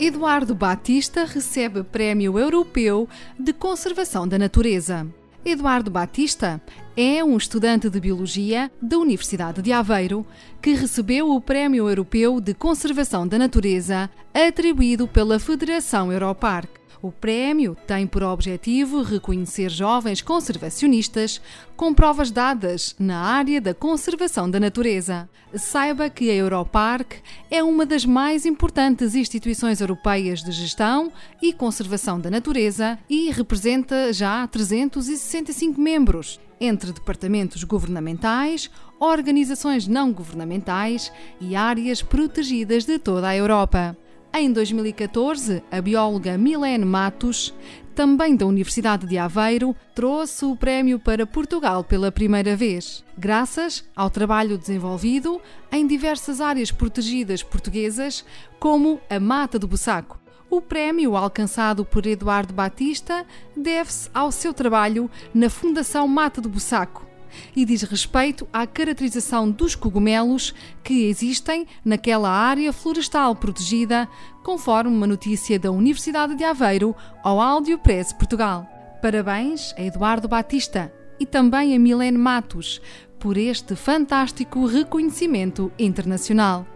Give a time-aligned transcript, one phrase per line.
[0.00, 5.04] Eduardo Batista recebe Prémio Europeu de Conservação da Natureza.
[5.44, 6.62] Eduardo Batista
[6.96, 10.24] é um estudante de Biologia da Universidade de Aveiro
[10.62, 16.77] que recebeu o Prémio Europeu de Conservação da Natureza atribuído pela Federação Europark.
[17.00, 21.40] O prémio tem por objetivo reconhecer jovens conservacionistas
[21.76, 25.28] com provas dadas na área da conservação da natureza.
[25.54, 32.18] Saiba que a Europark é uma das mais importantes instituições europeias de gestão e conservação
[32.18, 42.02] da natureza e representa já 365 membros entre departamentos governamentais, organizações não governamentais e áreas
[42.02, 43.96] protegidas de toda a Europa.
[44.32, 47.54] Em 2014, a bióloga Milene Matos,
[47.94, 54.10] também da Universidade de Aveiro, trouxe o prémio para Portugal pela primeira vez, graças ao
[54.10, 55.40] trabalho desenvolvido
[55.72, 58.24] em diversas áreas protegidas portuguesas,
[58.60, 60.20] como a Mata do Bussaco.
[60.50, 63.26] O prémio alcançado por Eduardo Batista
[63.56, 67.07] deve-se ao seu trabalho na Fundação Mata do Bussaco,
[67.54, 74.08] e diz respeito à caracterização dos cogumelos que existem naquela área florestal protegida,
[74.42, 78.66] conforme uma notícia da Universidade de Aveiro ao Áudio Press Portugal.
[79.02, 82.80] Parabéns a Eduardo Batista e também a Milene Matos
[83.18, 86.66] por este fantástico reconhecimento internacional.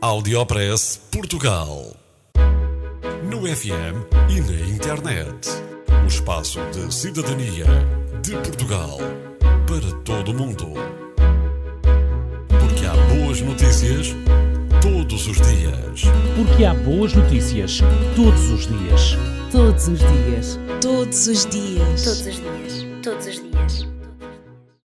[0.00, 1.96] Audiopress Portugal.
[3.24, 5.48] No FM e na internet.
[6.04, 7.66] O espaço de cidadania
[8.22, 8.98] de Portugal
[9.68, 10.72] para todo o mundo.
[12.48, 14.16] Porque há boas notícias
[14.80, 16.04] todos os dias.
[16.34, 17.80] Porque há boas notícias
[18.16, 19.18] todos os dias.
[19.52, 20.58] Todos os dias.
[20.80, 22.02] Todos os dias.
[22.02, 22.86] Todos os dias.
[23.02, 23.97] Todos os dias.